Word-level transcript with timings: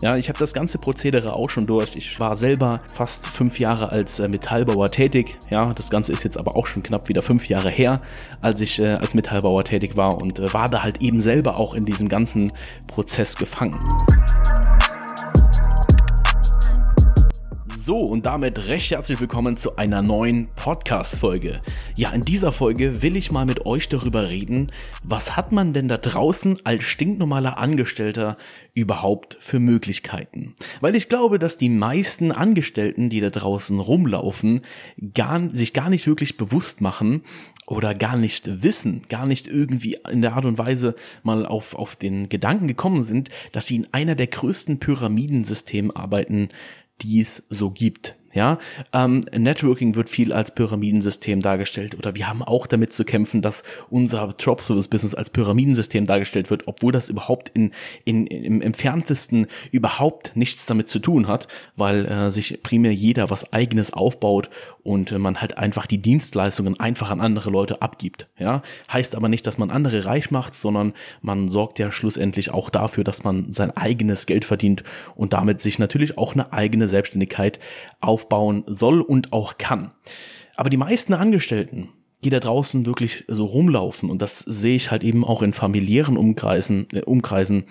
Ja, 0.00 0.16
ich 0.16 0.30
habe 0.30 0.38
das 0.38 0.54
ganze 0.54 0.78
Prozedere 0.78 1.34
auch 1.34 1.50
schon 1.50 1.66
durch. 1.66 1.94
Ich 1.94 2.18
war 2.18 2.38
selber 2.38 2.80
fast 2.92 3.26
fünf 3.26 3.58
Jahre 3.58 3.90
als 3.90 4.18
äh, 4.18 4.28
Metallbauer 4.28 4.90
tätig. 4.90 5.36
Ja, 5.50 5.74
das 5.74 5.90
Ganze 5.90 6.12
ist 6.12 6.24
jetzt 6.24 6.38
aber 6.38 6.56
auch 6.56 6.66
schon 6.66 6.82
knapp 6.82 7.08
wieder 7.10 7.20
fünf 7.20 7.48
Jahre 7.48 7.68
her, 7.68 8.00
als 8.40 8.62
ich 8.62 8.78
äh, 8.78 8.94
als 8.94 9.14
Metallbauer 9.14 9.64
tätig 9.64 9.96
war 9.96 10.22
und 10.22 10.38
äh, 10.38 10.52
war 10.54 10.70
da 10.70 10.82
halt 10.82 11.02
eben 11.02 11.20
selber 11.20 11.58
auch 11.58 11.74
in 11.74 11.84
diesem 11.84 12.08
ganzen 12.08 12.50
Prozess 12.86 13.36
gefangen. 13.36 13.78
So, 17.90 17.98
und 17.98 18.24
damit 18.24 18.68
recht 18.68 18.92
herzlich 18.92 19.18
willkommen 19.18 19.58
zu 19.58 19.74
einer 19.74 20.00
neuen 20.00 20.46
Podcast-Folge. 20.54 21.58
Ja, 21.96 22.10
in 22.10 22.24
dieser 22.24 22.52
Folge 22.52 23.02
will 23.02 23.16
ich 23.16 23.32
mal 23.32 23.46
mit 23.46 23.66
euch 23.66 23.88
darüber 23.88 24.28
reden, 24.28 24.70
was 25.02 25.36
hat 25.36 25.50
man 25.50 25.72
denn 25.72 25.88
da 25.88 25.96
draußen 25.96 26.60
als 26.62 26.84
stinknormaler 26.84 27.58
Angestellter 27.58 28.36
überhaupt 28.74 29.38
für 29.40 29.58
Möglichkeiten? 29.58 30.54
Weil 30.80 30.94
ich 30.94 31.08
glaube, 31.08 31.40
dass 31.40 31.58
die 31.58 31.68
meisten 31.68 32.30
Angestellten, 32.30 33.10
die 33.10 33.20
da 33.20 33.30
draußen 33.30 33.80
rumlaufen, 33.80 34.60
gar, 35.12 35.50
sich 35.50 35.72
gar 35.72 35.90
nicht 35.90 36.06
wirklich 36.06 36.36
bewusst 36.36 36.80
machen, 36.80 37.24
oder 37.70 37.94
gar 37.94 38.16
nicht 38.16 38.64
wissen, 38.64 39.02
gar 39.08 39.26
nicht 39.26 39.46
irgendwie 39.46 39.96
in 40.10 40.22
der 40.22 40.34
Art 40.34 40.44
und 40.44 40.58
Weise 40.58 40.96
mal 41.22 41.46
auf, 41.46 41.76
auf 41.76 41.94
den 41.94 42.28
Gedanken 42.28 42.66
gekommen 42.66 43.04
sind, 43.04 43.30
dass 43.52 43.68
sie 43.68 43.76
in 43.76 43.86
einer 43.92 44.16
der 44.16 44.26
größten 44.26 44.80
Pyramidensysteme 44.80 45.94
arbeiten, 45.94 46.48
die 47.02 47.20
es 47.20 47.44
so 47.50 47.70
gibt. 47.70 48.16
Ja, 48.32 48.58
ähm, 48.92 49.24
Networking 49.36 49.96
wird 49.96 50.08
viel 50.08 50.32
als 50.32 50.54
Pyramidensystem 50.54 51.42
dargestellt 51.42 51.96
oder 51.98 52.14
wir 52.14 52.28
haben 52.28 52.42
auch 52.42 52.68
damit 52.68 52.92
zu 52.92 53.04
kämpfen, 53.04 53.42
dass 53.42 53.64
unser 53.88 54.28
Drop 54.28 54.60
Service 54.62 54.86
Business 54.86 55.16
als 55.16 55.30
Pyramidensystem 55.30 56.06
dargestellt 56.06 56.48
wird, 56.48 56.68
obwohl 56.68 56.92
das 56.92 57.08
überhaupt 57.08 57.48
in, 57.48 57.72
in, 58.04 58.28
im 58.28 58.62
entferntesten 58.62 59.48
überhaupt 59.72 60.36
nichts 60.36 60.66
damit 60.66 60.88
zu 60.88 61.00
tun 61.00 61.26
hat, 61.26 61.48
weil 61.74 62.06
äh, 62.06 62.30
sich 62.30 62.62
primär 62.62 62.94
jeder 62.94 63.30
was 63.30 63.52
eigenes 63.52 63.92
aufbaut 63.92 64.48
und 64.82 65.12
äh, 65.12 65.18
man 65.18 65.40
halt 65.40 65.58
einfach 65.58 65.86
die 65.86 65.98
Dienstleistungen 65.98 66.78
einfach 66.78 67.10
an 67.10 67.20
andere 67.20 67.50
Leute 67.50 67.82
abgibt. 67.82 68.28
Ja, 68.38 68.62
heißt 68.92 69.14
aber 69.14 69.28
nicht, 69.28 69.46
dass 69.46 69.58
man 69.58 69.70
andere 69.70 70.04
reich 70.04 70.30
macht, 70.30 70.54
sondern 70.54 70.94
man 71.20 71.48
sorgt 71.48 71.78
ja 71.78 71.90
schlussendlich 71.90 72.50
auch 72.50 72.70
dafür, 72.70 73.04
dass 73.04 73.24
man 73.24 73.52
sein 73.52 73.76
eigenes 73.76 74.26
Geld 74.26 74.44
verdient 74.44 74.84
und 75.16 75.32
damit 75.32 75.60
sich 75.60 75.78
natürlich 75.78 76.16
auch 76.16 76.34
eine 76.34 76.52
eigene 76.52 76.88
Selbstständigkeit 76.88 77.58
auf 78.00 78.19
aufbauen 78.20 78.64
soll 78.66 79.00
und 79.00 79.32
auch 79.32 79.58
kann. 79.58 79.92
Aber 80.56 80.70
die 80.70 80.76
meisten 80.76 81.14
Angestellten, 81.14 81.88
die 82.22 82.30
da 82.30 82.38
draußen 82.38 82.84
wirklich 82.84 83.24
so 83.28 83.46
rumlaufen, 83.46 84.10
und 84.10 84.20
das 84.20 84.40
sehe 84.40 84.76
ich 84.76 84.90
halt 84.90 85.02
eben 85.02 85.24
auch 85.24 85.40
in 85.40 85.54
familiären 85.54 86.18
Umkreisen, 86.18 86.86
äh, 86.92 87.02
Umkreisen, 87.02 87.64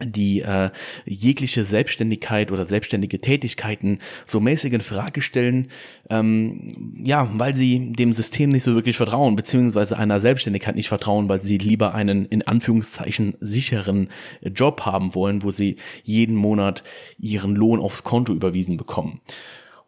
die 0.00 0.40
äh, 0.40 0.70
jegliche 1.04 1.64
Selbstständigkeit 1.64 2.50
oder 2.50 2.66
selbstständige 2.66 3.20
Tätigkeiten 3.20 3.98
so 4.26 4.40
mäßig 4.40 4.72
in 4.72 4.80
Frage 4.80 5.20
stellen, 5.20 5.68
ähm, 6.10 6.94
ja, 7.04 7.28
weil 7.34 7.54
sie 7.54 7.92
dem 7.92 8.12
System 8.12 8.50
nicht 8.50 8.64
so 8.64 8.74
wirklich 8.74 8.96
vertrauen, 8.96 9.36
beziehungsweise 9.36 9.98
einer 9.98 10.20
Selbstständigkeit 10.20 10.76
nicht 10.76 10.88
vertrauen, 10.88 11.28
weil 11.28 11.42
sie 11.42 11.58
lieber 11.58 11.94
einen 11.94 12.26
in 12.26 12.46
Anführungszeichen 12.46 13.34
sicheren 13.40 14.08
Job 14.42 14.82
haben 14.86 15.14
wollen, 15.14 15.42
wo 15.42 15.50
sie 15.50 15.76
jeden 16.04 16.36
Monat 16.36 16.82
ihren 17.18 17.54
Lohn 17.54 17.80
aufs 17.80 18.02
Konto 18.02 18.32
überwiesen 18.32 18.76
bekommen. 18.76 19.20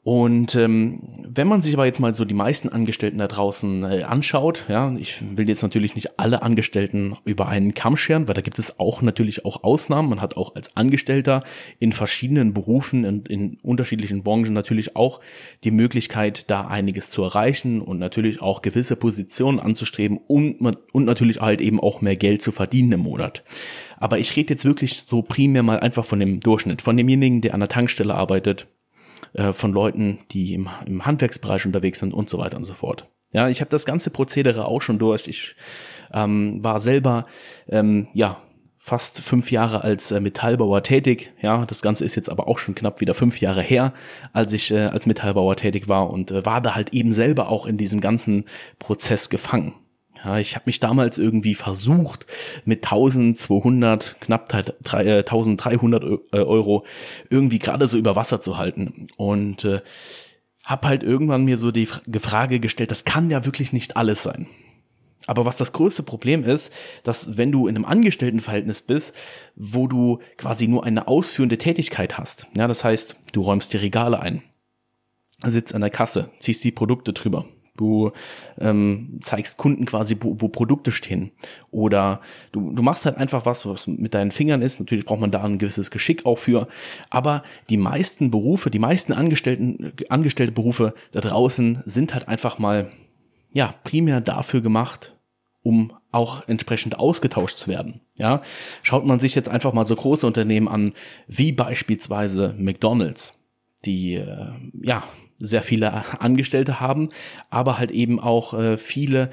Und 0.05 0.55
ähm, 0.55 1.01
wenn 1.27 1.49
man 1.49 1.63
sich 1.63 1.73
aber 1.73 1.87
jetzt 1.87 1.99
mal 1.99 2.13
so 2.13 2.27
die 2.27 2.35
meisten 2.35 2.69
Angestellten 2.69 3.17
da 3.17 3.27
draußen 3.27 3.85
äh, 3.85 4.03
anschaut, 4.03 4.67
ja, 4.69 4.95
ich 4.99 5.23
will 5.35 5.49
jetzt 5.49 5.63
natürlich 5.63 5.95
nicht 5.95 6.21
alle 6.21 6.43
Angestellten 6.43 7.17
über 7.25 7.49
einen 7.49 7.73
Kamm 7.73 7.97
scheren, 7.97 8.29
weil 8.29 8.35
da 8.35 8.43
gibt 8.43 8.59
es 8.59 8.79
auch 8.79 9.01
natürlich 9.01 9.47
auch 9.47 9.65
Ausnahmen. 9.65 10.11
Man 10.11 10.21
hat 10.21 10.37
auch 10.37 10.55
als 10.57 10.77
Angestellter 10.77 11.43
in 11.79 11.95
verschiedenen 11.95 12.53
Berufen 12.53 13.07
und 13.07 13.29
in, 13.29 13.53
in 13.53 13.59
unterschiedlichen 13.63 14.23
Branchen 14.23 14.53
natürlich 14.53 14.95
auch 14.95 15.21
die 15.65 15.71
Möglichkeit, 15.71 16.51
da 16.51 16.67
einiges 16.67 17.09
zu 17.09 17.23
erreichen 17.23 17.81
und 17.81 17.99
natürlich 17.99 18.43
auch 18.43 18.61
gewisse 18.61 18.97
Positionen 18.97 19.59
anzustreben 19.59 20.19
und, 20.19 20.61
und 20.93 21.05
natürlich 21.07 21.41
halt 21.41 21.63
eben 21.63 21.81
auch 21.81 22.03
mehr 22.03 22.17
Geld 22.17 22.43
zu 22.43 22.53
verdienen 22.53 22.93
im 22.93 23.01
Monat. 23.01 23.43
Aber 23.97 24.19
ich 24.19 24.37
rede 24.37 24.53
jetzt 24.53 24.67
wirklich 24.67 25.05
so 25.07 25.23
primär 25.23 25.63
mal 25.63 25.81
einfach 25.81 26.05
von 26.05 26.21
dem 26.21 26.41
Durchschnitt, 26.41 26.83
von 26.83 26.99
demjenigen, 26.99 27.41
der 27.41 27.55
an 27.55 27.61
der 27.61 27.71
Tankstelle 27.71 28.15
arbeitet, 28.15 28.67
äh, 29.33 29.53
von 29.53 29.73
Leuten, 29.73 30.19
die 30.31 30.55
im, 30.55 30.69
im 30.87 31.07
Handwerksbereich 31.07 31.67
unterwegs 31.67 32.01
sind 32.01 32.13
und 32.13 32.29
so 32.29 32.39
weiter 32.39 32.57
und 32.57 32.65
so 32.65 32.75
fort. 32.75 33.09
Ja, 33.33 33.49
ich 33.49 33.61
habe 33.61 33.71
das 33.71 33.85
ganze 33.85 34.11
Prozedere 34.11 34.67
auch 34.67 34.81
schon 34.81 34.99
durch. 34.99 35.27
Ich 35.27 35.57
ähm, 36.13 36.63
war 36.63 36.81
selber 36.81 37.27
ähm, 37.69 38.09
ja 38.15 38.41
fast 38.85 39.23
fünf 39.23 39.51
Jahre 39.51 39.83
als 39.83 40.13
äh, 40.13 40.21
Metallbauer 40.21 40.83
tätig. 40.83 41.33
Ja, 41.41 41.65
das 41.65 41.81
Ganze 41.81 42.05
ist 42.05 42.17
jetzt 42.17 42.29
aber 42.29 42.49
auch 42.49 42.59
schon 42.59 42.75
knapp 42.75 43.01
wieder 43.01 43.15
fünf 43.15 43.41
Jahre 43.41 43.63
her, 43.63 43.95
als 44.35 44.53
ich 44.53 44.71
äh, 44.71 44.85
als 44.85 45.07
Metallbauer 45.07 45.57
tätig 45.57 45.89
war 45.89 46.11
und 46.11 46.31
äh, 46.31 46.45
war 46.45 46.61
da 46.61 46.75
halt 46.75 46.93
eben 46.93 47.11
selber 47.11 47.49
auch 47.49 47.65
in 47.65 47.79
diesem 47.79 48.03
ganzen 48.03 48.45
Prozess 48.79 49.31
gefangen. 49.31 49.73
Ja, 50.25 50.39
ich 50.39 50.55
habe 50.55 50.65
mich 50.67 50.81
damals 50.81 51.19
irgendwie 51.19 51.55
versucht, 51.55 52.27
mit 52.65 52.85
1200, 52.85 54.21
knapp 54.21 54.53
1300 54.55 56.03
äh, 56.03 56.07
äh, 56.33 56.41
Euro 56.41 56.85
irgendwie 57.29 57.59
gerade 57.59 57.87
so 57.87 57.99
über 57.99 58.17
Wasser 58.17 58.41
zu 58.41 58.57
halten. 58.57 59.09
Und 59.17 59.65
äh, 59.65 59.83
habe 60.65 60.89
halt 60.89 61.03
irgendwann 61.03 61.45
mir 61.45 61.59
so 61.59 61.71
die 61.71 61.87
Frage 61.87 62.59
gestellt, 62.59 62.91
das 62.91 63.05
kann 63.05 63.31
ja 63.31 63.45
wirklich 63.45 63.75
nicht 63.75 63.99
alles 63.99 64.23
sein. 64.23 64.47
Aber 65.27 65.45
was 65.45 65.57
das 65.57 65.73
größte 65.73 66.03
Problem 66.03 66.45
ist, 66.45 66.73
dass 67.03 67.39
wenn 67.39 67.53
du 67.53 67.67
in 67.67 67.77
einem 67.77 67.85
Angestelltenverhältnis 67.85 68.83
bist, 68.83 69.15
wo 69.57 69.87
du 69.87 70.21
quasi 70.37 70.69
nur 70.69 70.85
eine 70.85 71.09
ausführende 71.09 71.59
Tätigkeit 71.59 72.19
hast, 72.19 72.47
ja, 72.57 72.67
das 72.67 72.85
heißt, 72.85 73.17
du 73.33 73.41
räumst 73.41 73.73
die 73.73 73.79
Regale 73.79 74.21
ein, 74.21 74.43
sitzt 75.45 75.75
an 75.75 75.81
der 75.81 75.91
Kasse, 75.91 76.31
ziehst 76.41 76.65
die 76.65 76.73
Produkte 76.73 77.13
drüber, 77.13 77.47
Du 77.77 78.13
ähm, 78.61 79.19
zeigst 79.23 79.57
Kunden 79.57 79.85
quasi, 79.85 80.17
wo, 80.21 80.37
wo 80.39 80.49
Produkte 80.49 80.93
stehen. 80.93 81.33
Oder 81.73 82.21
du, 82.53 82.73
du 82.73 82.83
machst 82.83 83.05
halt 83.05 83.17
einfach 83.17 83.47
was, 83.47 83.67
was 83.67 83.89
mit 83.89 84.15
deinen 84.15 84.31
Fingern 84.31 84.63
ist. 84.63 84.79
Natürlich 84.79 85.05
braucht 85.05 85.21
man 85.21 85.33
da 85.33 85.43
ein 85.43 85.59
gewisses 85.59 85.91
Geschick 85.91 86.25
auch 86.25 86.39
für. 86.39 86.69
Aber 87.11 87.43
die 87.69 87.77
meisten 87.77 88.31
Berufe, 88.31 88.71
die 88.71 88.79
meisten 88.79 89.13
Angestellten, 89.13 89.93
angestellte 90.09 90.53
Berufe 90.53 90.95
da 91.11 91.21
draußen 91.21 91.83
sind 91.85 92.15
halt 92.15 92.29
einfach 92.29 92.59
mal, 92.59 92.93
ja, 93.53 93.75
primär 93.83 94.21
dafür 94.21 94.61
gemacht, 94.61 95.17
um 95.63 95.93
auch 96.13 96.47
entsprechend 96.47 96.99
ausgetauscht 96.99 97.59
zu 97.59 97.67
werden. 97.67 98.01
Ja, 98.15 98.43
schaut 98.83 99.05
man 99.05 99.19
sich 99.19 99.35
jetzt 99.35 99.49
einfach 99.49 99.73
mal 99.73 99.87
so 99.87 99.97
große 99.97 100.27
Unternehmen 100.27 100.69
an, 100.69 100.93
wie 101.27 101.51
beispielsweise 101.51 102.55
McDonald's, 102.57 103.44
die, 103.85 104.15
äh, 104.15 104.49
ja, 104.83 105.03
sehr 105.39 105.63
viele 105.63 106.21
Angestellte 106.21 106.81
haben, 106.81 107.09
aber 107.51 107.79
halt 107.79 107.91
eben 107.91 108.21
auch 108.21 108.55
äh, 108.55 108.77
viele 108.77 109.31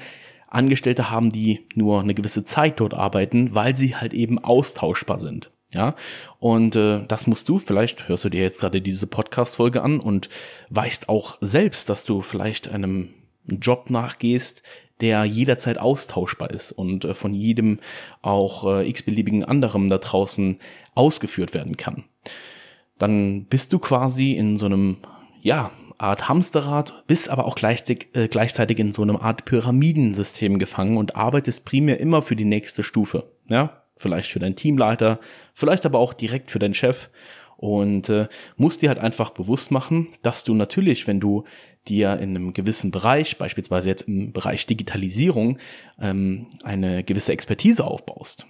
Angestellte 0.48 1.10
haben, 1.10 1.30
die 1.30 1.66
nur 1.74 2.00
eine 2.00 2.14
gewisse 2.14 2.44
Zeit 2.44 2.80
dort 2.80 2.94
arbeiten, 2.94 3.54
weil 3.54 3.76
sie 3.76 3.96
halt 3.96 4.12
eben 4.12 4.38
austauschbar 4.38 5.18
sind. 5.18 5.50
Ja, 5.74 5.96
und 6.38 6.76
äh, 6.76 7.06
das 7.08 7.26
musst 7.26 7.48
du, 7.48 7.58
vielleicht 7.58 8.06
hörst 8.06 8.24
du 8.24 8.28
dir 8.28 8.42
jetzt 8.42 8.60
gerade 8.60 8.82
diese 8.82 9.06
Podcast-Folge 9.06 9.80
an 9.80 10.00
und 10.00 10.28
weißt 10.68 11.08
auch 11.08 11.38
selbst, 11.40 11.88
dass 11.88 12.04
du 12.04 12.20
vielleicht 12.20 12.68
einem 12.68 13.08
Job 13.46 13.88
nachgehst, 13.88 14.62
der 15.00 15.24
jederzeit 15.24 15.78
austauschbar 15.78 16.50
ist 16.50 16.72
und 16.72 17.06
äh, 17.06 17.14
von 17.14 17.32
jedem 17.32 17.80
auch 18.20 18.66
äh, 18.66 18.88
x-beliebigen 18.88 19.44
anderem 19.44 19.88
da 19.88 19.96
draußen 19.96 20.58
ausgeführt 20.94 21.54
werden 21.54 21.78
kann. 21.78 22.04
Dann 23.02 23.46
bist 23.46 23.72
du 23.72 23.80
quasi 23.80 24.30
in 24.30 24.56
so 24.56 24.66
einem, 24.66 24.98
ja, 25.40 25.72
Art 25.98 26.28
Hamsterrad, 26.28 27.02
bist 27.08 27.28
aber 27.30 27.46
auch 27.46 27.56
gleichzeitig, 27.56 28.10
äh, 28.12 28.28
gleichzeitig 28.28 28.78
in 28.78 28.92
so 28.92 29.02
einem 29.02 29.16
Art 29.16 29.44
Pyramidensystem 29.44 30.60
gefangen 30.60 30.96
und 30.96 31.16
arbeitest 31.16 31.64
primär 31.64 31.98
immer 31.98 32.22
für 32.22 32.36
die 32.36 32.44
nächste 32.44 32.84
Stufe. 32.84 33.32
Ja, 33.48 33.82
vielleicht 33.96 34.30
für 34.30 34.38
deinen 34.38 34.54
Teamleiter, 34.54 35.18
vielleicht 35.52 35.84
aber 35.84 35.98
auch 35.98 36.12
direkt 36.12 36.52
für 36.52 36.60
deinen 36.60 36.74
Chef 36.74 37.10
und 37.56 38.08
äh, 38.08 38.28
musst 38.56 38.82
dir 38.82 38.88
halt 38.88 39.00
einfach 39.00 39.30
bewusst 39.30 39.72
machen, 39.72 40.06
dass 40.22 40.44
du 40.44 40.54
natürlich, 40.54 41.08
wenn 41.08 41.18
du 41.18 41.42
dir 41.88 42.18
in 42.18 42.36
einem 42.36 42.52
gewissen 42.52 42.92
Bereich, 42.92 43.36
beispielsweise 43.36 43.88
jetzt 43.88 44.02
im 44.02 44.32
Bereich 44.32 44.66
Digitalisierung, 44.66 45.58
ähm, 46.00 46.46
eine 46.62 47.02
gewisse 47.02 47.32
Expertise 47.32 47.84
aufbaust, 47.84 48.46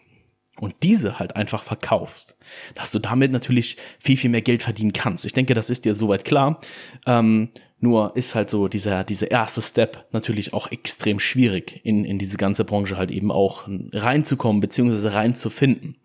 und 0.59 0.75
diese 0.83 1.19
halt 1.19 1.37
einfach 1.37 1.63
verkaufst, 1.63 2.37
dass 2.75 2.91
du 2.91 2.99
damit 2.99 3.33
natürlich 3.33 3.77
viel, 3.99 4.17
viel 4.17 4.31
mehr 4.31 4.43
Geld 4.43 4.63
verdienen 4.63 4.93
kannst. 4.93 5.25
Ich 5.25 5.33
denke, 5.33 5.55
das 5.55 5.71
ist 5.71 5.85
dir 5.85 5.95
soweit 5.95 6.25
klar. 6.25 6.61
Ähm, 7.07 7.51
nur 7.81 8.15
ist 8.17 8.37
halt 8.37 8.49
so 8.49 8.69
dieser, 8.69 9.03
dieser 9.03 9.31
erste 9.31 9.61
Step 9.61 10.07
natürlich 10.13 10.53
auch 10.53 10.71
extrem 10.71 11.19
schwierig, 11.19 11.81
in, 11.83 12.05
in 12.05 12.19
diese 12.19 12.37
ganze 12.37 12.65
Branche 12.65 12.97
halt 12.97 13.11
eben 13.11 13.33
auch 13.33 13.67
reinzukommen, 13.93 14.61
beziehungsweise 14.61 15.15
reinzufinden. 15.15 15.97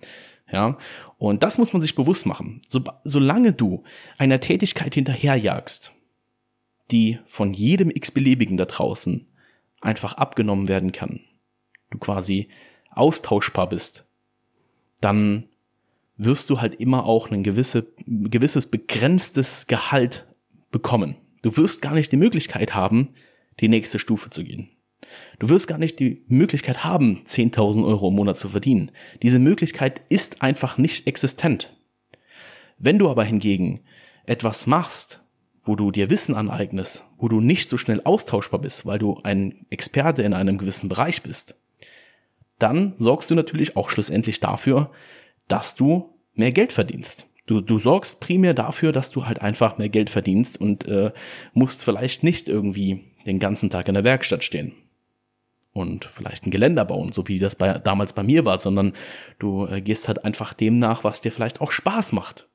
Ja, 0.51 0.77
und 1.17 1.44
das 1.44 1.57
muss 1.57 1.73
man 1.73 1.81
sich 1.81 1.94
bewusst 1.94 2.25
machen. 2.25 2.61
So, 2.67 2.81
solange 3.03 3.53
du 3.53 3.83
einer 4.17 4.39
Tätigkeit 4.39 4.95
hinterherjagst, 4.95 5.91
die 6.89 7.19
von 7.27 7.53
jedem 7.53 7.91
x-beliebigen 7.91 8.57
da 8.57 8.65
draußen 8.65 9.27
einfach 9.81 10.13
abgenommen 10.13 10.69
werden 10.69 10.94
kann, 10.94 11.19
du 11.91 11.99
quasi 11.99 12.47
austauschbar 12.89 13.69
bist, 13.69 14.06
dann 15.01 15.45
wirst 16.17 16.49
du 16.49 16.61
halt 16.61 16.79
immer 16.79 17.05
auch 17.05 17.29
ein 17.29 17.44
gewisse, 17.44 17.88
gewisses 18.05 18.67
begrenztes 18.67 19.67
Gehalt 19.67 20.25
bekommen. 20.71 21.15
Du 21.44 21.55
wirst 21.57 21.81
gar 21.81 21.94
nicht 21.94 22.11
die 22.11 22.17
Möglichkeit 22.17 22.73
haben, 22.73 23.09
die 23.59 23.69
nächste 23.69 23.99
Stufe 23.99 24.29
zu 24.29 24.44
gehen. 24.44 24.69
Du 25.39 25.49
wirst 25.49 25.67
gar 25.67 25.77
nicht 25.77 25.99
die 25.99 26.23
Möglichkeit 26.27 26.83
haben, 26.83 27.23
10.000 27.25 27.85
Euro 27.85 28.09
im 28.09 28.15
Monat 28.15 28.38
zu 28.38 28.49
verdienen. 28.49 28.91
Diese 29.21 29.39
Möglichkeit 29.39 30.01
ist 30.09 30.41
einfach 30.41 30.77
nicht 30.77 31.07
existent. 31.07 31.75
Wenn 32.79 32.99
du 32.99 33.09
aber 33.09 33.23
hingegen 33.23 33.81
etwas 34.25 34.67
machst, 34.67 35.21
wo 35.63 35.75
du 35.75 35.91
dir 35.91 36.09
Wissen 36.09 36.35
aneignest, 36.35 37.05
wo 37.17 37.27
du 37.27 37.41
nicht 37.41 37.69
so 37.69 37.77
schnell 37.77 38.01
austauschbar 38.03 38.61
bist, 38.61 38.85
weil 38.85 38.99
du 38.99 39.19
ein 39.23 39.65
Experte 39.69 40.23
in 40.23 40.33
einem 40.33 40.57
gewissen 40.57 40.89
Bereich 40.89 41.21
bist, 41.23 41.55
dann 42.59 42.94
sorgst 42.98 43.30
du 43.30 43.36
natürlich 43.36 43.75
auch 43.75 43.89
schlussendlich 43.89 44.39
dafür, 44.39 44.92
dass 45.48 45.75
du 45.75 46.13
mehr 46.33 46.51
Geld 46.51 46.71
verdienst. 46.71 47.27
Du, 47.45 47.62
du 47.62 47.80
sorgst 47.80 48.19
primär 48.19 48.54
dafür, 48.54 48.92
dass 48.92 49.09
du 49.09 49.25
halt 49.25 49.42
einfach 49.42 49.77
mehr 49.77 49.89
Geld 49.89 50.09
verdienst 50.09 50.59
und 50.59 50.86
äh, 50.86 51.12
musst 51.54 51.83
vielleicht 51.83 52.24
nicht 52.24 52.50
irgendwie 52.50 53.06
den 53.25 53.39
ganzen 53.39 53.69
Tag 53.69 53.88
in 53.88 53.94
der 53.94 54.04
Werkstatt 54.04 54.44
stehen 54.44 54.74
und 55.77 56.06
vielleicht 56.06 56.45
ein 56.45 56.51
Geländer 56.51 56.83
bauen, 56.83 57.12
so 57.13 57.27
wie 57.27 57.39
das 57.39 57.56
bei, 57.56 57.77
damals 57.80 58.13
bei 58.13 58.24
mir 58.24 58.45
war, 58.45 58.59
sondern 58.59 58.94
du 59.39 59.65
äh, 59.68 59.81
gehst 59.81 60.07
halt 60.07 60.25
einfach 60.25 60.54
dem 60.54 60.80
nach, 60.80 61.04
was 61.04 61.21
dir 61.21 61.31
vielleicht 61.31 61.62
auch 61.62 61.71
Spaß 61.71 62.12
macht. 62.12 62.50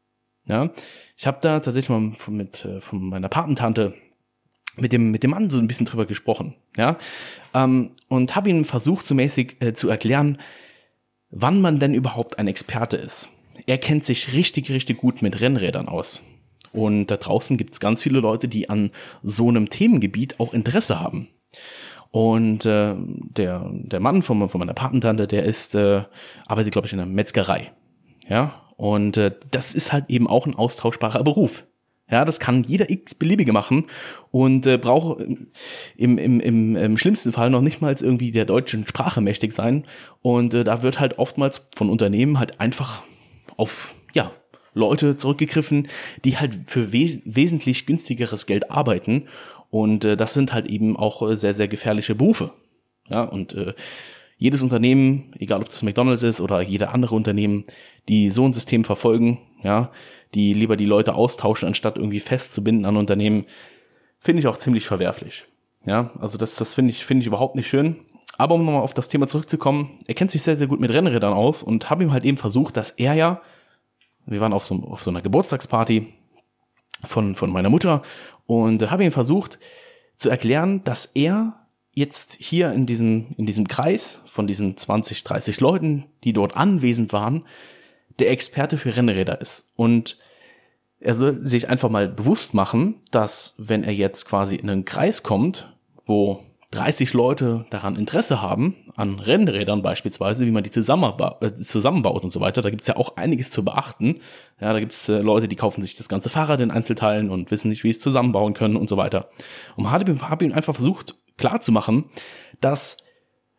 Ja, 0.45 0.71
ich 1.17 1.27
habe 1.27 1.39
da 1.41 1.61
tatsächlich 1.61 1.89
mal 1.89 2.13
von, 2.17 2.37
mit 2.37 2.65
äh, 2.65 2.81
von 2.81 3.01
meiner 3.03 3.29
Patentante 3.29 3.95
mit 4.77 4.93
dem 4.93 5.11
mit 5.11 5.23
dem 5.23 5.31
Mann 5.31 5.51
so 5.51 5.59
ein 5.59 5.67
bisschen 5.67 5.87
drüber 5.87 6.07
gesprochen, 6.07 6.55
ja, 6.77 6.99
ähm, 7.55 7.93
und 8.09 8.37
habe 8.37 8.51
ihm 8.51 8.65
versucht, 8.65 9.05
so 9.05 9.15
mäßig 9.15 9.57
äh, 9.61 9.73
zu 9.73 9.89
erklären, 9.89 10.39
wann 11.31 11.61
man 11.61 11.79
denn 11.79 11.95
überhaupt 11.95 12.39
ein 12.39 12.49
Experte 12.49 12.97
ist. 12.97 13.29
Er 13.67 13.79
kennt 13.79 14.05
sich 14.05 14.33
richtig 14.33 14.71
richtig 14.71 14.99
gut 14.99 15.23
mit 15.23 15.41
Rennrädern 15.41 15.89
aus. 15.89 16.23
Und 16.73 17.09
da 17.09 17.19
draußen 17.19 17.59
gibt 17.59 17.75
es 17.75 17.81
ganz 17.81 18.01
viele 18.01 18.21
Leute, 18.21 18.49
die 18.49 18.71
an 18.71 18.91
so 19.23 19.49
einem 19.49 19.69
Themengebiet 19.69 20.41
auch 20.41 20.55
Interesse 20.55 21.01
haben. 21.01 21.29
Und 22.11 22.67
äh, 22.67 22.95
der, 22.97 23.71
der 23.73 24.01
Mann 24.01 24.23
von, 24.23 24.49
von 24.49 24.59
meiner 24.59 24.75
Patentante, 24.75 25.27
der 25.27 25.45
ist, 25.45 25.75
äh, 25.75 26.03
arbeitet, 26.47 26.73
glaube 26.73 26.87
ich, 26.87 26.93
in 26.93 27.01
einer 27.01 27.11
Metzgerei. 27.11 27.73
Ja, 28.29 28.63
und 28.77 29.17
äh, 29.17 29.35
das 29.51 29.75
ist 29.75 29.93
halt 29.93 30.11
eben 30.11 30.29
auch 30.29 30.47
ein 30.47 30.55
austauschbarer 30.55 31.25
Beruf. 31.25 31.65
Ja, 32.13 32.27
das 32.27 32.39
kann 32.39 32.63
jeder 32.63 32.91
x-beliebige 32.91 33.55
machen 33.55 33.87
und 34.31 34.67
äh, 34.67 34.77
braucht 34.77 35.23
im, 35.97 36.19
im, 36.19 36.41
im, 36.41 36.77
im 36.77 36.99
schlimmsten 36.99 37.33
Fall 37.33 37.49
noch 37.49 37.63
nicht 37.63 37.81
mal 37.81 37.97
irgendwie 37.99 38.31
der 38.33 38.45
deutschen 38.45 38.87
Sprache 38.87 39.23
mächtig 39.23 39.55
sein. 39.55 39.87
Und 40.21 40.53
äh, 40.53 40.63
da 40.63 40.83
wird 40.83 41.01
halt 41.01 41.19
oftmals 41.19 41.71
von 41.75 41.89
Unternehmen 41.89 42.39
halt 42.39 42.61
einfach 42.61 43.03
auf, 43.57 43.95
ja, 44.13 44.31
Leute 44.75 45.17
zurückgegriffen, 45.17 45.89
die 46.27 46.37
halt 46.37 46.59
für 46.67 46.93
wes 46.93 47.23
wesentlich 47.25 47.87
günstigeres 47.87 48.45
Geld 48.45 48.71
arbeiten. 48.71 49.29
Und 49.71 50.05
äh, 50.05 50.15
das 50.15 50.35
sind 50.35 50.53
halt 50.53 50.67
eben 50.67 50.99
auch 50.99 51.23
äh, 51.23 51.35
sehr, 51.35 51.55
sehr 51.55 51.69
gefährliche 51.69 52.15
Berufe. 52.15 52.53
Ja, 53.09 53.23
und 53.23 53.55
äh, 53.55 53.73
jedes 54.43 54.63
Unternehmen, 54.63 55.33
egal 55.39 55.63
ob 55.63 55.69
das 55.69 55.83
McDonalds 55.83 56.23
ist 56.23 56.41
oder 56.41 56.61
jede 56.61 56.91
andere 56.91 57.15
Unternehmen, 57.15 57.65
die 58.09 58.31
so 58.31 58.45
ein 58.45 58.53
System 58.53 58.85
verfolgen, 58.85 59.39
ja, 59.63 59.91
die 60.35 60.53
lieber 60.53 60.77
die 60.77 60.87
Leute 60.87 61.15
austauschen, 61.15 61.69
anstatt 61.69 61.97
irgendwie 61.97 62.21
festzubinden 62.21 62.85
an 62.85 62.97
Unternehmen, 62.97 63.47
finde 64.19 64.41
ich 64.41 64.47
auch 64.47 64.57
ziemlich 64.57 64.87
verwerflich. 64.87 65.47
Ja, 65.85 66.13
also 66.21 66.39
das, 66.39 66.57
das 66.57 66.75
finde 66.75 66.91
ich, 66.91 67.05
finde 67.05 67.23
ich 67.23 67.27
überhaupt 67.27 67.57
nicht 67.57 67.69
schön. 67.69 67.97
Aber 68.39 68.55
um 68.55 68.65
nochmal 68.65 68.83
auf 68.83 68.95
das 68.95 69.09
Thema 69.09 69.27
zurückzukommen, 69.27 70.01
er 70.07 70.15
kennt 70.15 70.31
sich 70.31 70.43
sehr, 70.43 70.57
sehr 70.57 70.67
gut 70.67 70.81
mit 70.81 70.91
Rennrädern 70.91 71.33
aus 71.33 71.63
und 71.63 71.91
habe 71.91 72.03
ihm 72.03 72.13
halt 72.13 72.25
eben 72.25 72.37
versucht, 72.37 72.77
dass 72.77 72.91
er 72.91 73.15
ja 73.15 73.43
wir 74.27 74.41
waren 74.41 74.53
auf 74.53 74.65
so, 74.65 74.75
auf 74.85 75.03
so 75.03 75.11
einer 75.11 75.23
Geburtstagsparty 75.23 76.13
von, 77.05 77.35
von 77.35 77.51
meiner 77.51 77.71
Mutter 77.71 78.03
und 78.47 78.91
habe 78.91 79.05
ihm 79.05 79.13
versucht 79.13 79.59
zu 80.17 80.31
erklären, 80.31 80.85
dass 80.85 81.07
er 81.07 81.62
jetzt 81.95 82.37
hier 82.41 82.73
in 82.73 82.87
diesem, 82.87 83.35
in 83.37 83.47
diesem 83.47 83.69
Kreis 83.69 84.19
von 84.27 84.47
diesen 84.47 84.77
20, 84.77 85.25
30 85.25 85.61
Leuten, 85.61 86.05
die 86.25 86.33
dort 86.33 86.57
anwesend 86.57 87.13
waren, 87.13 87.45
der 88.19 88.31
Experte 88.31 88.79
für 88.79 88.97
Rennräder 88.97 89.41
ist. 89.41 89.71
Und 89.77 90.19
er 91.01 91.15
soll 91.15 91.39
sich 91.47 91.69
einfach 91.69 91.91
mal 91.91 92.09
bewusst 92.09 92.55
machen, 92.55 93.01
dass 93.11 93.55
wenn 93.59 93.85
er 93.85 93.93
jetzt 93.93 94.27
quasi 94.27 94.57
in 94.57 94.71
einen 94.71 94.85
Kreis 94.85 95.23
kommt, 95.23 95.73
wo 96.05 96.43
30 96.71 97.13
Leute 97.13 97.67
daran 97.69 97.97
Interesse 97.97 98.41
haben, 98.41 98.77
an 98.97 99.19
Rennrädern 99.19 99.83
beispielsweise, 99.83 100.47
wie 100.47 100.51
man 100.51 100.63
die 100.63 100.71
äh, 100.71 101.55
zusammenbaut 101.55 102.25
und 102.25 102.33
so 102.33 102.41
weiter, 102.41 102.63
da 102.63 102.71
gibt's 102.71 102.87
ja 102.87 102.97
auch 102.97 103.17
einiges 103.17 103.51
zu 103.51 103.63
beachten. 103.63 104.21
Ja, 104.59 104.73
da 104.73 104.81
gibt's 104.81 105.09
äh, 105.11 105.19
Leute, 105.19 105.49
die 105.49 105.57
kaufen 105.57 105.83
sich 105.83 105.97
das 105.97 106.09
ganze 106.09 106.31
Fahrrad 106.31 106.61
in 106.61 106.71
Einzelteilen 106.71 107.29
und 107.29 107.51
wissen 107.51 107.69
nicht, 107.69 107.85
wie 107.85 107.91
es 107.91 108.01
zusammenbauen 108.01 108.55
können 108.55 108.77
und 108.77 108.89
so 108.89 108.97
weiter. 108.97 109.29
Und 109.77 109.91
habe 109.91 110.17
hab 110.31 110.41
ihn 110.41 110.53
einfach 110.53 110.75
versucht 110.75 111.17
klarzumachen, 111.37 112.05
dass 112.61 112.97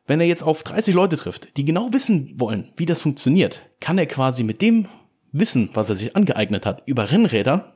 wenn 0.05 0.19
er 0.19 0.27
jetzt 0.27 0.43
auf 0.43 0.63
30 0.63 0.93
Leute 0.95 1.17
trifft, 1.17 1.55
die 1.57 1.65
genau 1.65 1.93
wissen 1.93 2.33
wollen, 2.37 2.73
wie 2.75 2.85
das 2.85 3.01
funktioniert, 3.01 3.65
kann 3.79 3.97
er 3.97 4.05
quasi 4.05 4.43
mit 4.43 4.61
dem 4.61 4.87
Wissen, 5.31 5.69
was 5.73 5.89
er 5.89 5.95
sich 5.95 6.15
angeeignet 6.15 6.65
hat, 6.65 6.83
über 6.85 7.09
Rennräder, 7.09 7.73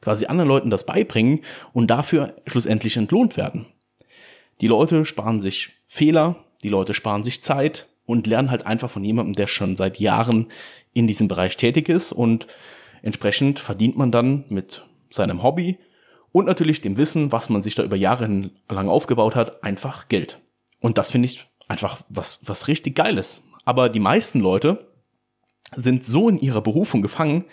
quasi 0.00 0.26
anderen 0.26 0.48
Leuten 0.48 0.70
das 0.70 0.86
beibringen 0.86 1.40
und 1.72 1.90
dafür 1.90 2.36
schlussendlich 2.46 2.96
entlohnt 2.96 3.36
werden. 3.36 3.66
Die 4.60 4.66
Leute 4.66 5.04
sparen 5.04 5.40
sich 5.40 5.70
Fehler, 5.86 6.36
die 6.62 6.68
Leute 6.68 6.94
sparen 6.94 7.24
sich 7.24 7.42
Zeit 7.42 7.88
und 8.04 8.26
lernen 8.26 8.50
halt 8.50 8.66
einfach 8.66 8.90
von 8.90 9.04
jemandem, 9.04 9.34
der 9.34 9.46
schon 9.46 9.76
seit 9.76 9.98
Jahren 9.98 10.46
in 10.92 11.06
diesem 11.06 11.28
Bereich 11.28 11.56
tätig 11.56 11.88
ist 11.88 12.12
und 12.12 12.46
entsprechend 13.02 13.58
verdient 13.58 13.96
man 13.96 14.10
dann 14.12 14.44
mit 14.48 14.84
seinem 15.10 15.42
Hobby 15.42 15.78
und 16.32 16.46
natürlich 16.46 16.80
dem 16.80 16.96
Wissen, 16.96 17.32
was 17.32 17.48
man 17.48 17.62
sich 17.62 17.74
da 17.74 17.82
über 17.82 17.96
Jahre 17.96 18.50
lang 18.68 18.88
aufgebaut 18.88 19.34
hat, 19.34 19.64
einfach 19.64 20.08
Geld. 20.08 20.40
Und 20.80 20.98
das 20.98 21.10
finde 21.10 21.26
ich 21.26 21.46
einfach 21.68 22.00
was, 22.08 22.40
was 22.46 22.68
richtig 22.68 22.96
Geiles. 22.96 23.42
Aber 23.64 23.88
die 23.88 24.00
meisten 24.00 24.40
Leute 24.40 24.86
sind 25.74 26.04
so 26.04 26.28
in 26.28 26.38
ihrer 26.38 26.62
Berufung 26.62 27.02
gefangen, 27.02 27.44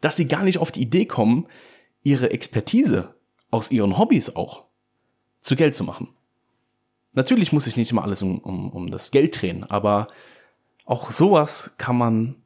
dass 0.00 0.16
sie 0.16 0.26
gar 0.26 0.44
nicht 0.44 0.58
auf 0.58 0.70
die 0.70 0.82
Idee 0.82 1.06
kommen, 1.06 1.46
ihre 2.02 2.30
Expertise 2.30 3.14
aus 3.50 3.70
ihren 3.70 3.98
Hobbys 3.98 4.34
auch 4.34 4.64
zu 5.40 5.56
Geld 5.56 5.74
zu 5.74 5.84
machen. 5.84 6.08
Natürlich 7.12 7.52
muss 7.52 7.66
ich 7.66 7.76
nicht 7.76 7.90
immer 7.90 8.04
alles 8.04 8.22
um, 8.22 8.38
um, 8.38 8.70
um 8.70 8.90
das 8.90 9.10
Geld 9.10 9.40
drehen, 9.40 9.64
aber 9.64 10.08
auch 10.84 11.10
sowas 11.10 11.74
kann 11.78 11.96
man 11.96 12.36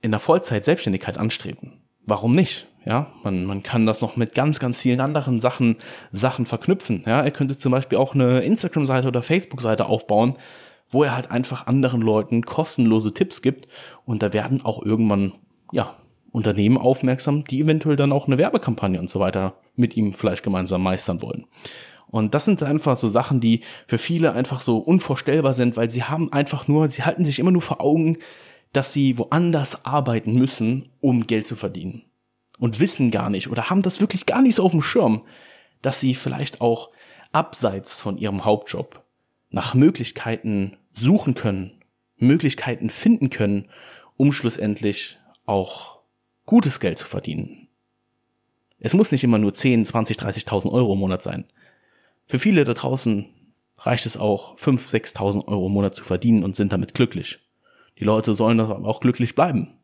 in 0.00 0.10
der 0.10 0.20
Vollzeit 0.20 0.64
Selbstständigkeit 0.64 1.18
anstreben. 1.18 1.82
Warum 2.06 2.34
nicht? 2.34 2.66
Ja, 2.86 3.06
man, 3.22 3.44
man 3.44 3.62
kann 3.62 3.86
das 3.86 4.02
noch 4.02 4.16
mit 4.16 4.34
ganz, 4.34 4.58
ganz 4.58 4.78
vielen 4.78 5.00
anderen 5.00 5.40
Sachen, 5.40 5.76
Sachen 6.12 6.44
verknüpfen. 6.44 7.02
Ja, 7.06 7.22
er 7.22 7.30
könnte 7.30 7.56
zum 7.56 7.72
Beispiel 7.72 7.98
auch 7.98 8.14
eine 8.14 8.40
Instagram-Seite 8.40 9.08
oder 9.08 9.22
Facebook-Seite 9.22 9.86
aufbauen, 9.86 10.36
wo 10.90 11.02
er 11.02 11.16
halt 11.16 11.30
einfach 11.30 11.66
anderen 11.66 12.02
Leuten 12.02 12.42
kostenlose 12.42 13.14
Tipps 13.14 13.40
gibt 13.40 13.68
und 14.04 14.22
da 14.22 14.32
werden 14.32 14.64
auch 14.64 14.84
irgendwann, 14.84 15.32
ja, 15.72 15.96
Unternehmen 16.30 16.78
aufmerksam, 16.78 17.44
die 17.44 17.60
eventuell 17.60 17.96
dann 17.96 18.12
auch 18.12 18.26
eine 18.26 18.38
Werbekampagne 18.38 18.98
und 18.98 19.08
so 19.08 19.20
weiter 19.20 19.54
mit 19.76 19.96
ihm 19.96 20.14
vielleicht 20.14 20.42
gemeinsam 20.42 20.82
meistern 20.82 21.22
wollen. 21.22 21.46
Und 22.08 22.34
das 22.34 22.44
sind 22.44 22.62
einfach 22.62 22.96
so 22.96 23.08
Sachen, 23.08 23.40
die 23.40 23.60
für 23.86 23.98
viele 23.98 24.32
einfach 24.32 24.60
so 24.60 24.78
unvorstellbar 24.78 25.54
sind, 25.54 25.76
weil 25.76 25.90
sie 25.90 26.02
haben 26.02 26.32
einfach 26.32 26.68
nur, 26.68 26.88
sie 26.88 27.02
halten 27.02 27.24
sich 27.24 27.38
immer 27.38 27.50
nur 27.50 27.62
vor 27.62 27.80
Augen, 27.80 28.18
dass 28.72 28.92
sie 28.92 29.16
woanders 29.18 29.84
arbeiten 29.84 30.34
müssen, 30.34 30.90
um 31.00 31.26
Geld 31.26 31.46
zu 31.46 31.56
verdienen. 31.56 32.02
Und 32.58 32.78
wissen 32.80 33.10
gar 33.10 33.30
nicht 33.30 33.48
oder 33.48 33.68
haben 33.68 33.82
das 33.82 34.00
wirklich 34.00 34.26
gar 34.26 34.40
nicht 34.40 34.54
so 34.54 34.64
auf 34.64 34.70
dem 34.70 34.82
Schirm, 34.82 35.22
dass 35.82 36.00
sie 36.00 36.14
vielleicht 36.14 36.60
auch 36.60 36.90
abseits 37.32 38.00
von 38.00 38.16
ihrem 38.16 38.44
Hauptjob 38.44 39.02
nach 39.50 39.74
Möglichkeiten 39.74 40.76
suchen 40.92 41.34
können, 41.34 41.82
Möglichkeiten 42.16 42.90
finden 42.90 43.30
können, 43.30 43.68
um 44.16 44.32
schlussendlich 44.32 45.18
auch 45.46 45.98
gutes 46.46 46.80
Geld 46.80 46.98
zu 46.98 47.06
verdienen. 47.06 47.68
Es 48.78 48.94
muss 48.94 49.12
nicht 49.12 49.24
immer 49.24 49.38
nur 49.38 49.54
10, 49.54 49.84
20, 49.84 50.18
30.000 50.18 50.70
Euro 50.70 50.92
im 50.92 51.00
Monat 51.00 51.22
sein. 51.22 51.44
Für 52.26 52.38
viele 52.38 52.64
da 52.64 52.74
draußen 52.74 53.26
reicht 53.78 54.06
es 54.06 54.16
auch, 54.16 54.56
5.000, 54.56 55.16
6.000 55.16 55.48
Euro 55.48 55.66
im 55.66 55.72
Monat 55.72 55.94
zu 55.94 56.04
verdienen 56.04 56.44
und 56.44 56.56
sind 56.56 56.72
damit 56.72 56.94
glücklich. 56.94 57.40
Die 57.98 58.04
Leute 58.04 58.34
sollen 58.34 58.60
auch 58.60 59.00
glücklich 59.00 59.34
bleiben. 59.34 59.78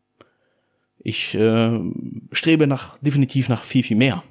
Ich 1.03 1.35
äh, 1.35 1.81
strebe 2.33 2.67
nach 2.67 2.99
definitiv 2.99 3.49
nach 3.49 3.65
viel, 3.65 3.83
viel 3.83 3.97
mehr. 3.97 4.23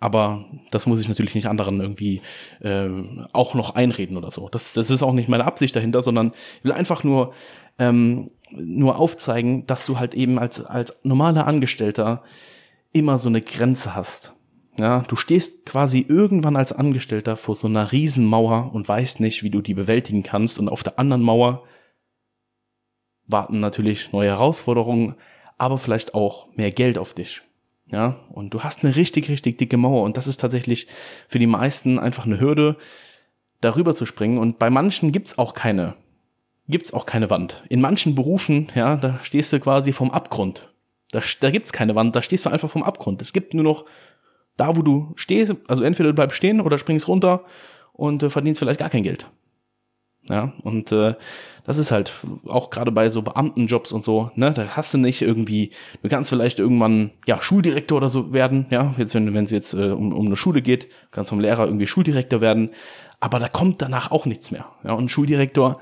Aber 0.00 0.44
das 0.70 0.86
muss 0.86 1.00
ich 1.00 1.08
natürlich 1.08 1.34
nicht 1.34 1.46
anderen 1.46 1.80
irgendwie 1.80 2.20
äh, 2.60 2.88
auch 3.32 3.54
noch 3.54 3.74
einreden 3.74 4.16
oder 4.16 4.30
so. 4.30 4.48
Das, 4.48 4.72
das 4.72 4.90
ist 4.90 5.02
auch 5.02 5.12
nicht 5.12 5.28
meine 5.28 5.44
Absicht 5.44 5.74
dahinter, 5.74 6.02
sondern 6.02 6.32
ich 6.58 6.64
will 6.64 6.72
einfach 6.72 7.02
nur, 7.02 7.32
ähm, 7.78 8.30
nur 8.52 8.98
aufzeigen, 8.98 9.66
dass 9.66 9.84
du 9.84 9.98
halt 9.98 10.14
eben 10.14 10.38
als, 10.38 10.64
als 10.64 11.00
normaler 11.02 11.46
Angestellter 11.46 12.22
immer 12.92 13.18
so 13.18 13.28
eine 13.28 13.42
Grenze 13.42 13.94
hast. 13.94 14.34
Ja, 14.78 15.00
du 15.08 15.16
stehst 15.16 15.66
quasi 15.66 16.06
irgendwann 16.08 16.54
als 16.54 16.72
Angestellter 16.72 17.36
vor 17.36 17.56
so 17.56 17.66
einer 17.66 17.90
Riesenmauer 17.90 18.72
und 18.72 18.88
weißt 18.88 19.18
nicht, 19.18 19.42
wie 19.42 19.50
du 19.50 19.60
die 19.60 19.74
bewältigen 19.74 20.22
kannst. 20.22 20.60
Und 20.60 20.68
auf 20.68 20.84
der 20.84 21.00
anderen 21.00 21.22
Mauer 21.22 21.64
warten 23.26 23.58
natürlich 23.58 24.12
neue 24.12 24.28
Herausforderungen, 24.28 25.16
aber 25.58 25.78
vielleicht 25.78 26.14
auch 26.14 26.48
mehr 26.56 26.70
Geld 26.70 26.98
auf 26.98 27.14
dich. 27.14 27.42
Ja, 27.90 28.16
und 28.30 28.52
du 28.52 28.60
hast 28.60 28.84
eine 28.84 28.94
richtig, 28.96 29.30
richtig 29.30 29.58
dicke 29.58 29.78
Mauer 29.78 30.02
und 30.02 30.16
das 30.16 30.26
ist 30.26 30.40
tatsächlich 30.40 30.88
für 31.26 31.38
die 31.38 31.46
meisten 31.46 31.98
einfach 31.98 32.26
eine 32.26 32.38
Hürde, 32.38 32.76
darüber 33.60 33.94
zu 33.94 34.06
springen. 34.06 34.38
Und 34.38 34.58
bei 34.58 34.70
manchen 34.70 35.12
gibt's 35.12 35.38
auch 35.38 35.54
keine, 35.54 35.94
gibt's 36.68 36.92
auch 36.92 37.06
keine 37.06 37.30
Wand. 37.30 37.62
In 37.68 37.80
manchen 37.80 38.14
Berufen, 38.14 38.70
ja, 38.74 38.96
da 38.96 39.18
stehst 39.22 39.52
du 39.52 39.60
quasi 39.60 39.92
vom 39.92 40.10
Abgrund. 40.10 40.72
Da, 41.10 41.20
da 41.40 41.50
gibt's 41.50 41.72
keine 41.72 41.94
Wand, 41.94 42.14
da 42.14 42.22
stehst 42.22 42.44
du 42.44 42.50
einfach 42.50 42.70
vom 42.70 42.82
Abgrund. 42.82 43.22
Es 43.22 43.32
gibt 43.32 43.54
nur 43.54 43.64
noch 43.64 43.84
da, 44.56 44.76
wo 44.76 44.82
du 44.82 45.12
stehst, 45.16 45.54
also 45.66 45.82
entweder 45.82 46.10
du 46.10 46.14
bleibst 46.14 46.36
stehen 46.36 46.60
oder 46.60 46.78
springst 46.78 47.08
runter 47.08 47.44
und 47.92 48.22
äh, 48.22 48.30
verdienst 48.30 48.60
vielleicht 48.60 48.80
gar 48.80 48.90
kein 48.90 49.02
Geld. 49.02 49.28
Ja, 50.28 50.52
und 50.62 50.92
äh, 50.92 51.14
das 51.68 51.76
ist 51.76 51.90
halt 51.90 52.14
auch 52.46 52.70
gerade 52.70 52.90
bei 52.90 53.10
so 53.10 53.20
Beamtenjobs 53.20 53.92
und 53.92 54.02
so, 54.02 54.30
ne, 54.36 54.52
da 54.52 54.68
hast 54.68 54.94
du 54.94 54.98
nicht 54.98 55.20
irgendwie, 55.20 55.70
du 56.02 56.08
kannst 56.08 56.30
vielleicht 56.30 56.58
irgendwann 56.58 57.10
ja 57.26 57.42
Schuldirektor 57.42 57.98
oder 57.98 58.08
so 58.08 58.32
werden, 58.32 58.64
ja, 58.70 58.94
jetzt 58.96 59.14
wenn 59.14 59.36
es 59.36 59.50
jetzt 59.50 59.74
äh, 59.74 59.90
um, 59.90 60.14
um 60.14 60.24
eine 60.24 60.36
Schule 60.36 60.62
geht, 60.62 60.88
kannst 61.10 61.28
vom 61.28 61.40
Lehrer 61.40 61.66
irgendwie 61.66 61.86
Schuldirektor 61.86 62.40
werden, 62.40 62.70
aber 63.20 63.38
da 63.38 63.48
kommt 63.48 63.82
danach 63.82 64.10
auch 64.10 64.24
nichts 64.24 64.50
mehr. 64.50 64.64
Ja, 64.82 64.94
und 64.94 65.10
Schuldirektor, 65.10 65.78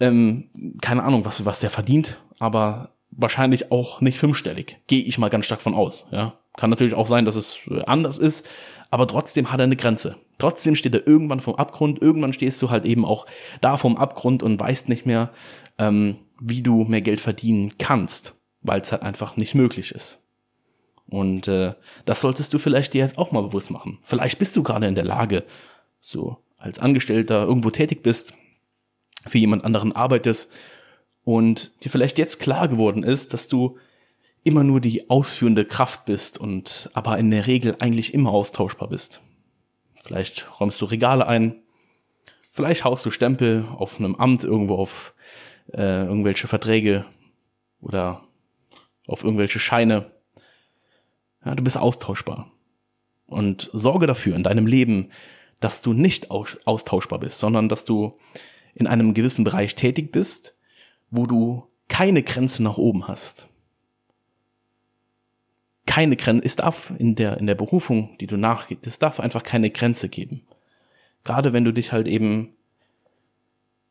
ähm, 0.00 0.48
keine 0.82 1.04
Ahnung, 1.04 1.24
was 1.24 1.44
was 1.44 1.60
der 1.60 1.70
verdient, 1.70 2.20
aber 2.40 2.88
wahrscheinlich 3.12 3.70
auch 3.70 4.00
nicht 4.00 4.18
fünfstellig, 4.18 4.78
gehe 4.88 5.04
ich 5.04 5.18
mal 5.18 5.30
ganz 5.30 5.46
stark 5.46 5.62
von 5.62 5.74
aus. 5.74 6.08
Ja, 6.10 6.34
kann 6.56 6.68
natürlich 6.68 6.94
auch 6.94 7.06
sein, 7.06 7.24
dass 7.24 7.36
es 7.36 7.60
äh, 7.70 7.84
anders 7.84 8.18
ist, 8.18 8.44
aber 8.90 9.06
trotzdem 9.06 9.52
hat 9.52 9.60
er 9.60 9.64
eine 9.64 9.76
Grenze. 9.76 10.16
Trotzdem 10.38 10.76
steht 10.76 10.94
er 10.94 11.06
irgendwann 11.06 11.40
vom 11.40 11.56
Abgrund. 11.56 12.00
Irgendwann 12.00 12.32
stehst 12.32 12.62
du 12.62 12.70
halt 12.70 12.84
eben 12.84 13.04
auch 13.04 13.26
da 13.60 13.76
vom 13.76 13.96
Abgrund 13.96 14.42
und 14.42 14.58
weißt 14.58 14.88
nicht 14.88 15.04
mehr, 15.04 15.30
ähm, 15.78 16.16
wie 16.40 16.62
du 16.62 16.84
mehr 16.84 17.02
Geld 17.02 17.20
verdienen 17.20 17.74
kannst, 17.78 18.34
weil 18.62 18.80
es 18.80 18.92
halt 18.92 19.02
einfach 19.02 19.36
nicht 19.36 19.54
möglich 19.54 19.92
ist. 19.92 20.22
Und 21.08 21.48
äh, 21.48 21.74
das 22.04 22.20
solltest 22.20 22.52
du 22.52 22.58
vielleicht 22.58 22.94
dir 22.94 23.02
jetzt 23.04 23.18
auch 23.18 23.32
mal 23.32 23.42
bewusst 23.42 23.70
machen. 23.70 23.98
Vielleicht 24.02 24.38
bist 24.38 24.54
du 24.56 24.62
gerade 24.62 24.86
in 24.86 24.94
der 24.94 25.04
Lage, 25.04 25.44
so 26.00 26.36
als 26.58 26.78
Angestellter 26.78 27.44
irgendwo 27.44 27.70
tätig 27.70 28.02
bist, 28.02 28.34
für 29.26 29.38
jemand 29.38 29.64
anderen 29.64 29.92
arbeitest 29.92 30.50
und 31.24 31.84
dir 31.84 31.90
vielleicht 31.90 32.18
jetzt 32.18 32.40
klar 32.40 32.68
geworden 32.68 33.02
ist, 33.02 33.32
dass 33.32 33.48
du 33.48 33.78
immer 34.44 34.64
nur 34.64 34.80
die 34.80 35.10
ausführende 35.10 35.64
Kraft 35.64 36.04
bist 36.04 36.38
und 36.38 36.90
aber 36.94 37.18
in 37.18 37.30
der 37.30 37.46
Regel 37.46 37.76
eigentlich 37.80 38.14
immer 38.14 38.30
austauschbar 38.30 38.88
bist. 38.88 39.20
Vielleicht 40.08 40.58
räumst 40.58 40.80
du 40.80 40.86
Regale 40.86 41.26
ein, 41.26 41.60
vielleicht 42.50 42.82
haust 42.82 43.04
du 43.04 43.10
Stempel 43.10 43.66
auf 43.76 43.98
einem 43.98 44.14
Amt 44.14 44.42
irgendwo 44.42 44.76
auf 44.76 45.14
äh, 45.70 46.04
irgendwelche 46.06 46.48
Verträge 46.48 47.04
oder 47.82 48.24
auf 49.06 49.22
irgendwelche 49.22 49.58
Scheine. 49.58 50.10
Ja, 51.44 51.54
du 51.54 51.62
bist 51.62 51.76
austauschbar. 51.76 52.50
Und 53.26 53.68
sorge 53.74 54.06
dafür 54.06 54.34
in 54.34 54.42
deinem 54.42 54.66
Leben, 54.66 55.10
dass 55.60 55.82
du 55.82 55.92
nicht 55.92 56.30
austauschbar 56.30 57.20
bist, 57.20 57.36
sondern 57.36 57.68
dass 57.68 57.84
du 57.84 58.16
in 58.74 58.86
einem 58.86 59.12
gewissen 59.12 59.44
Bereich 59.44 59.74
tätig 59.74 60.10
bist, 60.10 60.54
wo 61.10 61.26
du 61.26 61.66
keine 61.88 62.22
Grenze 62.22 62.62
nach 62.62 62.78
oben 62.78 63.08
hast. 63.08 63.47
Keine 65.88 66.16
Grenze, 66.16 66.44
es 66.44 66.54
darf 66.54 66.92
in 66.98 67.14
der, 67.14 67.38
in 67.38 67.46
der 67.46 67.54
Berufung, 67.54 68.14
die 68.18 68.26
du 68.26 68.36
nachgehst, 68.36 68.86
es 68.86 68.98
darf 68.98 69.20
einfach 69.20 69.42
keine 69.42 69.70
Grenze 69.70 70.10
geben. 70.10 70.42
Gerade 71.24 71.54
wenn 71.54 71.64
du 71.64 71.72
dich 71.72 71.92
halt 71.92 72.06
eben 72.06 72.50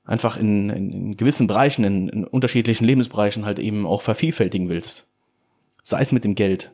einfach 0.06 0.38
in, 0.38 0.70
in, 0.70 0.92
in 0.92 1.18
gewissen 1.18 1.48
Bereichen, 1.48 1.84
in, 1.84 2.08
in 2.08 2.24
unterschiedlichen 2.24 2.86
Lebensbereichen 2.86 3.46
halt 3.46 3.58
eben 3.58 3.88
auch 3.88 4.04
vervielfältigen 4.04 4.70
willst. 4.70 5.08
Sei 5.82 6.00
es 6.00 6.12
mit 6.12 6.24
dem 6.24 6.36
Geld, 6.36 6.72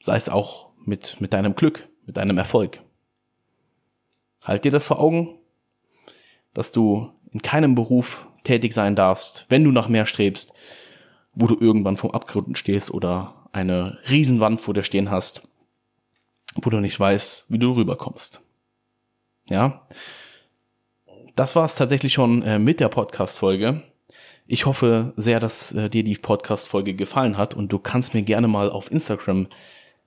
sei 0.00 0.16
es 0.16 0.28
auch 0.28 0.70
mit, 0.84 1.20
mit 1.20 1.32
deinem 1.32 1.54
Glück, 1.54 1.88
mit 2.04 2.16
deinem 2.16 2.36
Erfolg. 2.36 2.80
Halt 4.42 4.64
dir 4.64 4.72
das 4.72 4.86
vor 4.86 4.98
Augen, 4.98 5.38
dass 6.52 6.72
du 6.72 7.12
in 7.30 7.42
keinem 7.42 7.76
Beruf 7.76 8.26
tätig 8.42 8.74
sein 8.74 8.96
darfst, 8.96 9.46
wenn 9.50 9.62
du 9.62 9.70
nach 9.70 9.88
mehr 9.88 10.04
strebst, 10.04 10.52
wo 11.32 11.46
du 11.46 11.56
irgendwann 11.60 11.96
vom 11.96 12.10
Abgrund 12.10 12.58
stehst 12.58 12.90
oder 12.92 13.43
eine 13.54 13.98
Riesenwand 14.08 14.60
vor 14.60 14.74
dir 14.74 14.82
stehen 14.82 15.10
hast, 15.10 15.46
wo 16.56 16.70
du 16.70 16.80
nicht 16.80 16.98
weißt, 16.98 17.46
wie 17.50 17.58
du 17.58 17.72
rüberkommst. 17.72 18.40
Ja, 19.48 19.86
das 21.36 21.54
war 21.54 21.64
es 21.64 21.76
tatsächlich 21.76 22.12
schon 22.12 22.42
äh, 22.42 22.58
mit 22.58 22.80
der 22.80 22.88
Podcast-Folge. 22.88 23.82
Ich 24.46 24.66
hoffe 24.66 25.12
sehr, 25.16 25.40
dass 25.40 25.72
äh, 25.72 25.88
dir 25.88 26.02
die 26.02 26.16
Podcast-Folge 26.16 26.94
gefallen 26.94 27.38
hat 27.38 27.54
und 27.54 27.68
du 27.68 27.78
kannst 27.78 28.12
mir 28.14 28.22
gerne 28.22 28.48
mal 28.48 28.70
auf 28.70 28.90
Instagram 28.90 29.48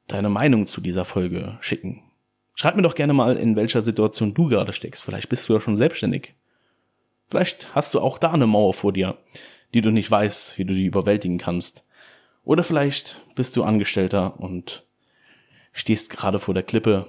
deine 0.08 0.30
Meinung 0.30 0.68
zu 0.68 0.82
dieser 0.82 1.06
Folge 1.06 1.58
schicken. 1.62 2.04
Schreib 2.54 2.76
mir 2.76 2.82
doch 2.82 2.96
gerne 2.96 3.14
mal, 3.14 3.38
in 3.38 3.56
welcher 3.56 3.82
Situation 3.82 4.34
du 4.34 4.48
gerade 4.48 4.74
steckst. 4.74 5.04
Vielleicht 5.04 5.30
bist 5.30 5.48
du 5.48 5.54
ja 5.54 5.60
schon 5.60 5.78
selbstständig. 5.78 6.34
Vielleicht 7.28 7.76
hast 7.76 7.94
du 7.94 8.00
auch 8.00 8.18
da 8.18 8.32
eine 8.32 8.48
Mauer 8.48 8.74
vor 8.74 8.94
dir, 8.94 9.18
die 9.74 9.82
du 9.82 9.92
nicht 9.92 10.10
weißt, 10.10 10.58
wie 10.58 10.66
du 10.66 10.74
die 10.74 10.86
überwältigen 10.86 11.38
kannst. 11.38 11.87
Oder 12.48 12.64
vielleicht 12.64 13.20
bist 13.36 13.58
du 13.58 13.64
Angestellter 13.66 14.40
und 14.40 14.86
stehst 15.74 16.10
gerade 16.10 16.40
vor 16.40 16.54
der 16.54 16.64
Klippe. 16.64 17.08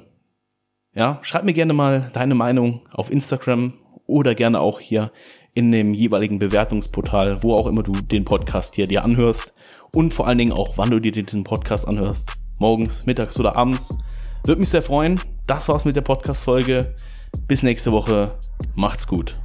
Ja, 0.97 1.21
schreib 1.23 1.45
mir 1.45 1.52
gerne 1.52 1.75
mal 1.75 2.11
deine 2.12 2.35
Meinung 2.35 2.80
auf 2.92 3.09
Instagram 3.09 3.75
oder 4.09 4.35
gerne 4.35 4.59
auch 4.59 4.80
hier 4.80 5.12
in 5.54 5.71
dem 5.71 5.95
jeweiligen 5.95 6.40
Bewertungsportal, 6.40 7.40
wo 7.45 7.54
auch 7.54 7.68
immer 7.68 7.85
du 7.85 7.92
den 7.92 8.25
Podcast 8.25 8.75
hier 8.75 8.88
dir 8.88 9.04
anhörst 9.04 9.54
und 9.95 10.12
vor 10.12 10.26
allen 10.26 10.38
Dingen 10.38 10.52
auch, 10.52 10.76
wann 10.76 10.90
du 10.90 10.99
dir 10.99 11.12
den 11.12 11.45
Podcast 11.45 11.87
anhörst, 11.87 12.33
morgens, 12.59 13.07
mittags 13.07 13.38
oder 13.38 13.54
abends. 13.54 13.97
Würde 14.42 14.59
mich 14.59 14.71
sehr 14.71 14.83
freuen. 14.83 15.21
Das 15.47 15.68
war's 15.68 15.85
mit 15.85 15.95
der 15.95 16.00
Podcast-Folge. 16.00 16.97
Bis 17.47 17.62
nächste 17.62 17.92
Woche. 17.92 18.37
Macht's 18.75 19.07
gut. 19.07 19.37